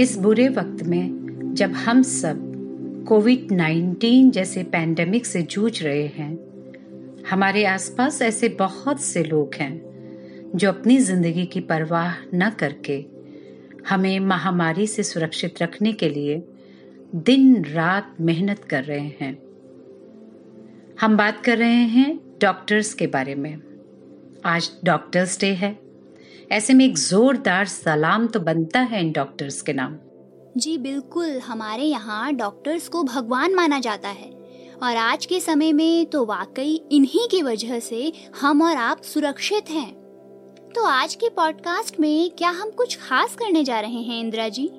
[0.00, 1.10] इस बुरे वक्त में,
[1.54, 2.36] जब हम सब
[3.08, 6.38] कोविड 19 जैसे पैंडेमिक से जूझ रहे हैं,
[7.30, 9.82] हमारे आसपास ऐसे बहुत से लोग हैं,
[10.56, 13.06] जो अपनी ज़िंदगी की परवाह न करके
[13.88, 16.48] हमें महामारी से सुरक्षित रखने के लिए
[17.14, 19.38] दिन रात मेहनत कर रहे हैं।
[21.00, 23.58] हम बात कर रहे हैं डॉक्टर्स के बारे में।
[24.44, 25.89] आज डॉक्टर्स डे है।
[26.52, 29.96] ऐसे में एक जोरदार सलाम तो बनता है इन डॉक्टर्स के नाम।
[30.56, 34.30] जी बिल्कुल हमारे यहाँ डॉक्टर्स को भगवान माना जाता है।
[34.82, 39.70] और आज के समय में तो वाकई इन्हीं की वजह से हम और आप सुरक्षित
[39.70, 39.92] हैं।
[40.74, 44.70] तो आज के पॉडकास्ट में क्या हम कुछ खास करने जा रहे हैं इंदिरा जी?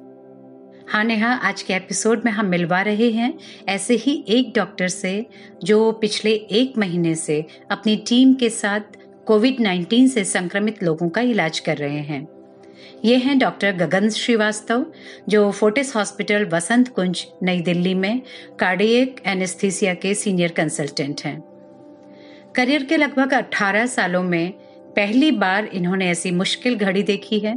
[0.89, 3.33] हाँ नेहा आज के एपिसोड में हम मिलवा रहे हैं
[3.69, 5.25] ऐसे ही एक डॉक्टर से
[5.63, 11.21] जो पिछले एक महीने से अपनी टीम के साथ कोविड 19 से संक्रमित लोगों का
[11.21, 12.27] इलाज कर रहे हैं।
[13.05, 14.85] ये हैं डॉक्टर गगन श्रीवास्तव,
[15.29, 18.21] जो फोर्टिस हॉस्पिटल, वसंत कुंज, नई दिल्ली में
[18.59, 21.43] कार्डियक एनेस्थीसिया के सीनियर कंसल्टेंट हैं।
[22.55, 24.51] करियर के लगभग 18 सालों में
[24.95, 27.55] पहली बार इन्होंने ऐसी मुश्किल घड़ी देखी है।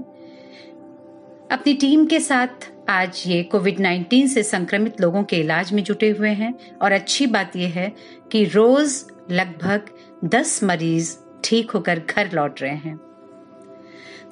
[1.50, 6.10] अपनी टीम के साथ आज ये कोविड 19 से संक्रमित लोगों के इलाज में जुटे
[6.10, 7.92] हुए हैं और अच्छी बात यह है
[8.32, 9.82] कि रोज लगभग
[10.24, 12.96] 10 मरीज़ ठीक होकर घर लौट रहे हैं।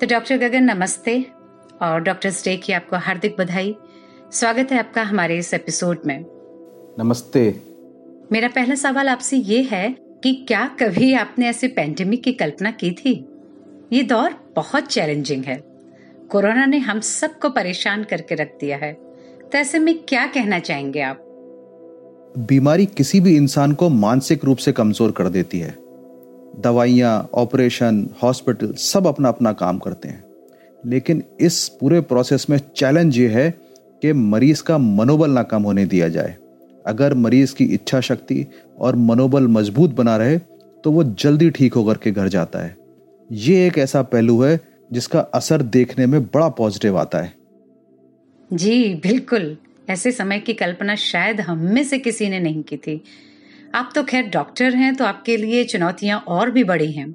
[0.00, 1.26] तो डॉक्टर गगन नमस्ते।
[1.82, 3.76] और डॉक्टर्स डे की आपको हार्दिक बधाई।
[4.32, 6.24] स्वागत है आपका हमारे इस एपिसोड में।
[6.98, 7.60] नमस्ते।
[8.32, 12.90] मेरा पहला सवाल आपसे ये है कि क्या कभी आपने ऐसे पेंडेमिक की कल्पना की
[12.90, 13.28] थी?
[13.92, 15.56] ये दौर बहुत चैलेंजिंग है।
[16.30, 18.92] कोरोना ने हम सबको परेशान करके रख दिया है।
[19.52, 21.16] तो ऐसे में क्या कहना चाहेंगे आप?
[22.38, 25.81] बीमारी किसी भी इंसान को मानसिक रूप से कमज़ोर कर देती है।
[26.60, 30.24] दवाइयाँ, ऑपरेशन, हॉस्पिटल, सब अपना अपना काम करते हैं।
[30.86, 33.50] लेकिन इस पूरे प्रोसेस में चैलेंज ये है
[34.02, 36.36] कि मरीज़ का मनोबल ना कम होने दिया जाए।
[36.86, 38.46] अगर मरीज़ की इच्छा शक्ति
[38.78, 40.38] और मनोबल मज़बूत बना रहे
[40.84, 42.76] तो वो जल्दी ठीक होकर के घर जाता है।
[43.32, 44.60] ये एक ऐसा पहलू है
[44.92, 47.32] जिसका असर देखने में बड़ा पॉजिटिव आता है।
[48.52, 49.56] जी, बिल्कुल।
[49.88, 53.00] ऐसे समय की कल्पना शायद हम में से किसी ने नहीं की थी।
[53.74, 57.06] आप तो खैर डॉक्टर हैं तो आपके लिए चुनौतियाँ और भी बड़ी हैं।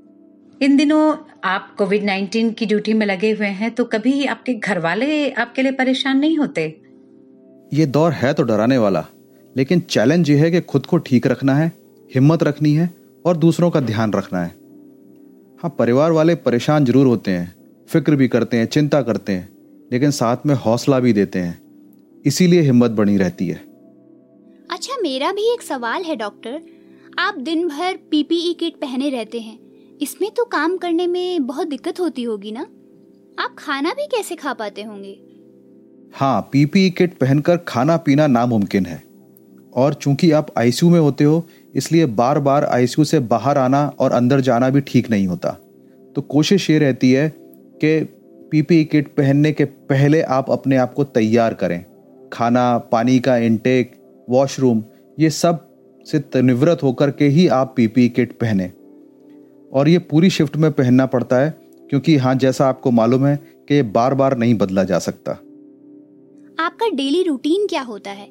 [0.61, 4.79] इन दिनों आप कोविड 19 की ड्यूटी में लगे हुए हैं तो कभी आपके घर
[4.79, 6.63] वाले आपके लिए परेशान नहीं होते?
[7.71, 9.05] ये दौर है तो डराने वाला,
[9.55, 11.71] लेकिन चैलेंज ये है कि खुद को ठीक रखना है,
[12.11, 12.89] हिम्मत रखनी है
[13.25, 14.55] और दूसरों का ध्यान रखना है।
[15.59, 17.53] हाँ परिवार वाले परेशान ज़रूर होते हैं,
[17.89, 19.49] फ़िक्र भी करते हैं, चिंता करते हैं,
[19.91, 21.59] लेकिन साथ में हौसला भी देते हैं।
[22.25, 23.65] इसीलिए हिम्मत बनी रहती है।
[24.71, 26.61] अच्छा मेरा भी एक सवाल है, डॉक्टर।
[27.19, 29.59] आप दिन भर पीपीई किट पहने रहते हैं।
[30.01, 32.61] इसमें तो काम करने में बहुत दिक्कत होती होगी ना?
[33.39, 35.17] आप खाना भी कैसे खा पाते होंगे?
[36.13, 39.03] हाँ पीपीई किट पहनकर खाना पीना नामुमकिन है।
[39.73, 44.11] और चूँकि आप आईसीयू में होते हो, इसलिए बार बार आईसीयू से बाहर आना और
[44.11, 45.49] अंदर जाना भी ठीक नहीं होता।
[46.15, 47.29] तो कोशिश ये रहती है
[47.83, 47.99] कि
[48.51, 51.85] पीपीई किट पहनने के पहले आप अपने आप को तैयार करें।
[52.33, 53.96] खाना, पानी का इनटेक
[54.29, 54.83] वॉशरूम
[55.19, 58.71] ये सबसे निवृत्त होकर के ही आप पीपी किट पहने।
[59.73, 61.49] और ये पूरी शिफ्ट में पहनना पड़ता है
[61.89, 63.35] क्योंकि हाँ जैसा आपको मालूम है
[63.67, 65.31] कि ये बार बार नहीं बदला जा सकता।
[66.59, 68.27] आपका डेली रूटीन क्या होता है?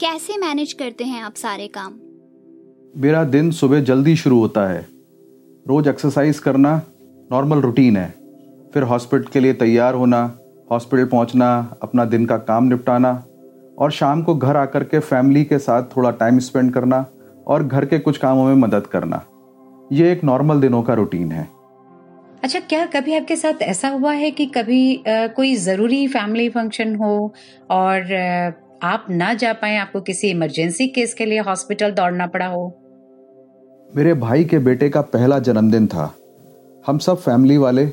[0.00, 1.94] कैसे मैनेज करते हैं आप सारे काम?
[2.96, 4.86] मेरा दिन सुबह जल्दी शुरू होता है।
[5.68, 6.82] रोज एक्सरसाइज करना
[7.32, 8.14] नॉर्मल रूटीन है।
[8.74, 10.38] फिर हॉस्पिटल के लिए तैयार होना
[10.70, 13.24] हॉस्पिटल पहुँचना अपना दिन का काम निपटाना।
[13.78, 17.06] और शाम को घर आकर के फैमिली के साथ थोड़ा टाइम स्पेंड करना
[17.46, 19.24] और घर के कुछ कामों में मदद करना।
[19.92, 21.48] ये एक नॉर्मल दिनों का रूटीन है।
[22.42, 26.94] अच्छा क्या कभी आपके साथ ऐसा हुआ है कि कभी आ, कोई ज़रूरी फैमिली फ़ंक्शन
[26.96, 27.34] हो
[27.70, 28.50] और आ,
[28.82, 32.78] आप ना जा पाए आपको किसी इमरजेंसी केस के लिए हॉस्पिटल दौड़ना पड़ा हो?
[33.96, 36.14] मेरे भाई के बेटे का पहला जन्मदिन था।
[36.86, 37.90] हम सब फैमिली वाले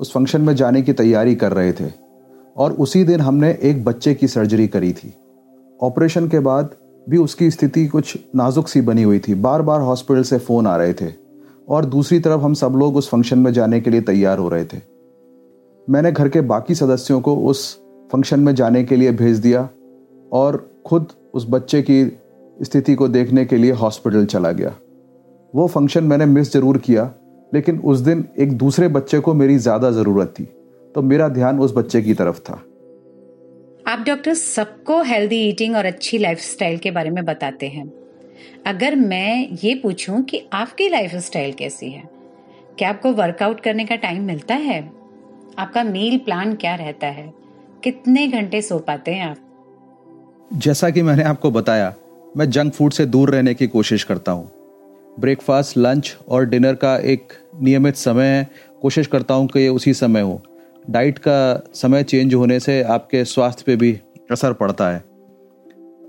[0.00, 2.07] उस फ़ंक्शन में जाने की तैयारी कर रहे थे।
[2.58, 5.12] और उसी दिन हमने एक बच्चे की सर्जरी करी थी।
[5.80, 6.70] ऑपरेशन के बाद
[7.06, 10.76] भी उसकी स्थिति कुछ नाजुक सी बनी हुई थी। बार बार हॉस्पिटल से फ़ोन आ
[10.76, 11.12] रहे थे
[11.68, 14.64] और दूसरी तरफ़ हम सब लोग उस फ़ंक्शन में जाने के लिए तैयार हो रहे
[14.64, 14.80] थे।
[15.88, 17.74] मैंने घर के बाकी सदस्यों को उस
[18.12, 19.68] फ़ंक्शन में जाने के लिए भेज दिया
[20.32, 22.04] और खुद उस बच्चे की
[22.58, 24.74] स्थिति को देखने के लिए हॉस्पिटल चला गया।
[25.54, 27.10] वो फ़ंक्शन मैंने मिस ज़रूर किया,
[27.52, 30.48] लेकिन उस दिन एक दूसरे बच्चे को मेरी ज़्यादा ज़रूरत थी।
[30.94, 32.64] तो मेरा ध्यान उस बच्चे की तरफ़ था।
[33.86, 37.92] आप डॉक्टर सबको हेल्दी ईटिंग और अच्छी लाइफस्टाइल के बारे में बताते हैं।
[38.66, 42.02] अगर मैं ये पूछूँ कि आपकी लाइफस्टाइल कैसी है?
[42.78, 44.92] क्या आपको वर्कआउट करने का टाइम मिलता है?
[45.58, 47.34] आपका मील प्लान क्या रहता है?
[47.84, 49.36] कितने घंटे सो पाते हैं आप?
[50.52, 51.94] जैसा कि मैंने आपको बताया
[52.36, 54.50] मैं जंक फ़ूड से दूर रहने की कोशिश करता हूँ।
[55.20, 57.32] ब्रेकफास्ट लंच और डिनर का एक
[57.62, 58.50] नियमित समय है।
[58.82, 60.42] कोशिश करता हूँ कि ये उसी समय हो।
[60.88, 63.92] डाइट का समय चेंज होने से आपके स्वास्थ्य पे भी
[64.30, 65.04] असर पड़ता है।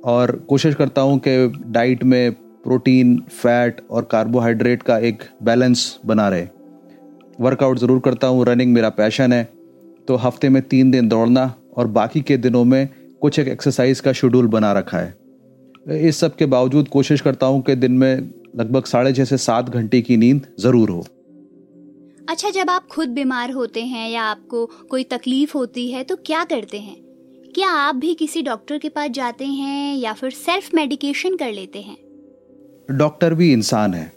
[0.05, 2.31] और कोशिश करता हूँ कि डाइट में
[2.63, 6.47] प्रोटीन, फैट और कार्बोहाइड्रेट का एक बैलेंस बना रहे।
[7.39, 9.43] वर्कआउट ज़रूर करता हूँ, रनिंग मेरा पैशन है
[10.07, 12.89] तो हफ़्ते में तीन दिन दौड़ना और बाकी के दिनों में
[13.21, 15.17] कुछ एक एक्सरसाइज का शेड्यूल बना रखा है।
[15.99, 19.69] इस सब के बावजूद कोशिश करता हूँ कि दिन में लगभग साढ़े छः से सात
[19.69, 21.05] घंटे की नींद ज़रूर हो।
[22.29, 26.43] अच्छा जब आप खुद बीमार होते हैं या आपको कोई तकलीफ़ होती है तो क्या
[26.43, 26.95] करते हैं?
[27.55, 31.81] क्या आप भी किसी डॉक्टर के पास जाते हैं या फिर सेल्फ मेडिकेशन कर लेते
[31.81, 31.97] हैं?
[32.89, 34.11] डॉक्टर भी इंसान है,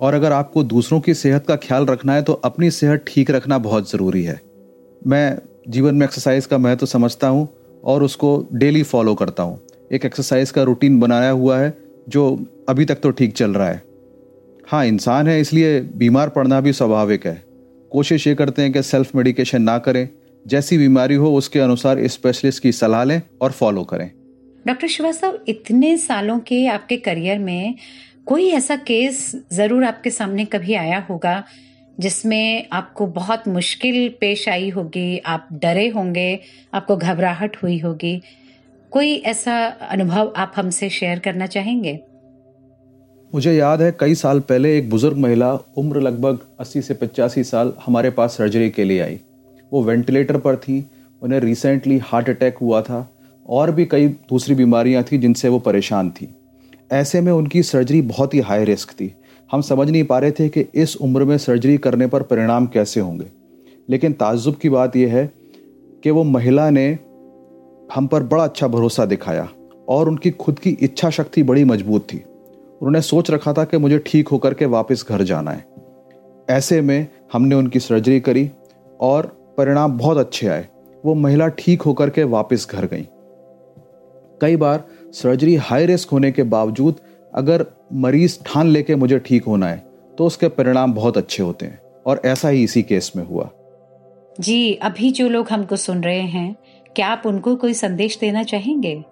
[0.00, 3.58] और अगर आपको दूसरों की सेहत का ख्याल रखना है तो अपनी सेहत ठीक रखना
[3.60, 4.40] बहुत ज़रूरी है।
[5.02, 5.38] मैं
[5.68, 7.48] जीवन में एक्सरसाइज का महत्व तो समझता हूँ,
[7.84, 9.60] और उसको डेली फॉलो करता हूँ।
[9.92, 11.76] एक एक्सरसाइज का रूटीन बनाया हुआ है,
[12.08, 13.82] जो अभी तक तो ठीक चल रहा है।
[14.68, 17.44] हाँ इंसान है, इसलिए बीमार पड़ना भी स्वाभाविक है।
[17.96, 20.08] कोशिश ये करते हैं कि सेल्फ मेडिकेशन ना करें।
[20.46, 24.10] जैसी बीमारी हो, उसके अनुसार स्पेशलिस्ट की सलाह लें और फॉलो करें।
[24.66, 27.74] डॉक्टर श्रीवास्तव इतने सालों के आपके करियर में
[28.26, 29.20] कोई ऐसा केस
[29.52, 31.42] ज़रूर आपके सामने कभी आया होगा
[31.98, 36.40] जिसमें आपको बहुत मुश्किल पेश आई होगी, आप डरे होंगे,
[36.74, 38.20] आपको घबराहट हुई होगी।
[38.92, 39.56] कोई ऐसा
[39.90, 41.98] अनुभव आप हमसे शेयर करना चाहेंगे?
[43.36, 47.72] मुझे याद है, कई साल पहले एक बुज़ुर्ग महिला उम्र लगभग 80 से पचासी साल
[47.86, 49.20] हमारे पास सर्जरी के लिए आई।
[49.72, 50.90] वो वेंटिलेटर पर थी,
[51.22, 53.10] उन्हें रिसेंटली हार्ट अटैक हुआ था,
[53.48, 56.34] और भी कई दूसरी बीमारियाँ थी जिनसे वो परेशान थी।
[56.92, 59.14] ऐसे में उनकी सर्जरी बहुत ही हाई रिस्क थी।
[59.52, 63.00] हम समझ नहीं पा रहे थे कि इस उम्र में सर्जरी करने पर परिणाम कैसे
[63.00, 63.26] होंगे।
[63.90, 65.30] लेकिन ताजुब की बात यह है
[66.02, 66.98] कि वो महिला ने
[67.94, 69.48] हम पर बड़ा अच्छा भरोसा दिखाया,
[69.88, 72.24] और उनकी खुद की इच्छा शक्ति बड़ी मज़बूत थी।
[72.82, 75.64] उन्होंने सोच रखा था कि मुझे ठीक होकर के वापस घर जाना है।
[76.50, 78.50] ऐसे में हमने उनकी सर्जरी करी
[79.00, 79.26] और
[79.58, 80.66] परिणाम बहुत अच्छे आए।
[81.04, 83.08] वो महिला ठीक होकर के वापस घर गई।
[84.40, 87.00] कई बार सर्जरी हाई रिस्क होने के बावजूद
[87.34, 89.82] अगर मरीज़ ठान लेके मुझे ठीक होना है
[90.18, 93.48] तो उसके परिणाम बहुत अच्छे होते हैं और ऐसा ही इसी केस में हुआ।
[94.40, 96.56] जी, अभी जो लोग हमको सुन रहे हैं,
[96.96, 99.04] क्या आप उनको कोई संदेश देना चाहेंगे?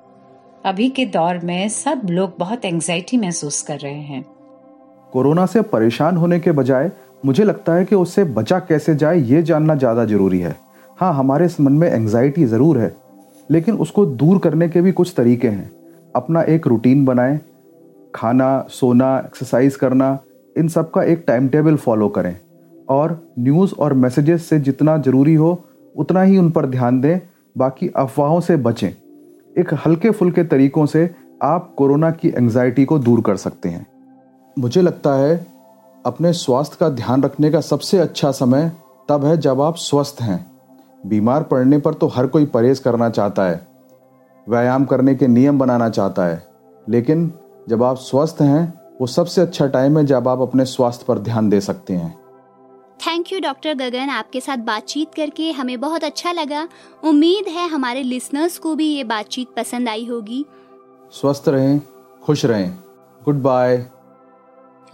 [0.64, 4.25] अभी के दौर में सब लोग बहुत एंजाइटी महसूस कर रहे हैं।
[5.12, 6.90] कोरोना से परेशान होने के बजाय
[7.25, 10.55] मुझे लगता है कि उससे बचा कैसे जाए ये जानना ज़्यादा ज़रूरी है।
[10.99, 12.94] हाँ हमारे इस मन में एंजाइटी ज़रूर है,
[13.50, 15.70] लेकिन उसको दूर करने के भी कुछ तरीके हैं।
[16.14, 17.38] अपना एक रूटीन बनाएँ,
[18.14, 20.18] खाना, सोना एक्सरसाइज करना,
[20.56, 22.37] इन सब का एक टाइम टेबल फॉलो करें।
[22.88, 27.18] और न्यूज़ और मैसेजेस से जितना ज़रूरी हो, उतना ही उन पर ध्यान दें,
[27.56, 28.92] बाकी अफवाहों से बचें।
[29.56, 31.08] एक हल्के फुल्के तरीकों से
[31.42, 33.87] आप कोरोना की एंजाइटी को दूर कर सकते हैं।
[34.56, 35.46] मुझे लगता है,
[36.04, 38.70] अपने स्वास्थ्य का ध्यान रखने का सबसे अच्छा समय
[39.08, 40.44] तब है जब आप स्वस्थ हैं।
[41.04, 43.66] बीमार पड़ने पर तो हर कोई परहेज करना चाहता है,
[44.46, 46.42] व्यायाम करने के नियम बनाना चाहता है,
[46.88, 47.32] लेकिन
[47.68, 51.49] जब आप स्वस्थ हैं, वो सबसे अच्छा टाइम है जब आप अपने स्वास्थ्य पर ध्यान
[51.49, 52.14] दे सकते हैं।
[53.01, 56.69] थैंक यू डॉक्टर गगन आपके साथ बातचीत करके हमें बहुत अच्छा लगा।
[57.05, 60.45] उम्मीद है हमारे लिसनर्स को भी ये बातचीत पसंद आई होगी।
[61.13, 61.81] स्वस्थ रहें
[62.23, 62.79] खुश रहें।
[63.23, 63.87] Good bye